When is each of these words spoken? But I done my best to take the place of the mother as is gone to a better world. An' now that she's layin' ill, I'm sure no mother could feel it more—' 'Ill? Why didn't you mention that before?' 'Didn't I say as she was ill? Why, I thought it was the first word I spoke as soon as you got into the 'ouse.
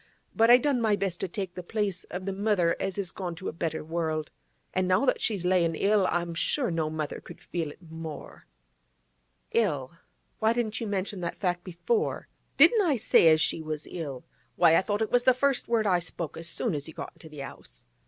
But 0.35 0.49
I 0.49 0.57
done 0.57 0.81
my 0.81 0.95
best 0.95 1.19
to 1.19 1.27
take 1.27 1.53
the 1.53 1.61
place 1.61 2.05
of 2.05 2.25
the 2.25 2.33
mother 2.33 2.75
as 2.79 2.97
is 2.97 3.11
gone 3.11 3.35
to 3.35 3.49
a 3.49 3.53
better 3.53 3.83
world. 3.83 4.31
An' 4.73 4.87
now 4.87 5.05
that 5.05 5.21
she's 5.21 5.45
layin' 5.45 5.75
ill, 5.75 6.07
I'm 6.09 6.33
sure 6.33 6.71
no 6.71 6.89
mother 6.89 7.21
could 7.21 7.39
feel 7.39 7.69
it 7.69 7.83
more—' 7.87 8.47
'Ill? 9.51 9.91
Why 10.39 10.53
didn't 10.53 10.81
you 10.81 10.87
mention 10.87 11.21
that 11.21 11.39
before?' 11.63 12.27
'Didn't 12.57 12.81
I 12.81 12.95
say 12.97 13.27
as 13.27 13.41
she 13.41 13.61
was 13.61 13.87
ill? 13.91 14.23
Why, 14.55 14.75
I 14.75 14.81
thought 14.81 15.03
it 15.03 15.11
was 15.11 15.23
the 15.25 15.35
first 15.35 15.67
word 15.67 15.85
I 15.85 15.99
spoke 15.99 16.35
as 16.35 16.49
soon 16.49 16.73
as 16.73 16.87
you 16.87 16.95
got 16.95 17.13
into 17.13 17.29
the 17.29 17.43
'ouse. 17.43 17.85